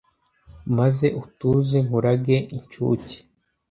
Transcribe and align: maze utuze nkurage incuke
maze 0.77 1.05
utuze 1.21 1.77
nkurage 1.85 2.37
incuke 2.55 3.15